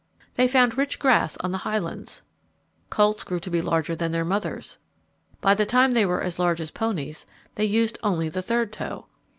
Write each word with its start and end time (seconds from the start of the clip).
They 0.33 0.47
found 0.47 0.79
rich 0.79 0.97
grass 0.97 1.37
on 1.41 1.51
the 1.51 1.59
highlands. 1.59 2.23
Colts 2.89 3.23
grew 3.23 3.39
to 3.39 3.51
be 3.51 3.61
larger 3.61 3.95
than 3.95 4.11
their 4.11 4.25
mothers. 4.25 4.79
By 5.41 5.53
the 5.53 5.63
time 5.67 5.91
they 5.91 6.07
were 6.07 6.23
as 6.23 6.39
large 6.39 6.59
as 6.59 6.71
ponies 6.71 7.27
they 7.53 7.65
used 7.65 7.99
only 8.01 8.27
the 8.27 8.41
third 8.41 8.73
toe. 8.73 9.05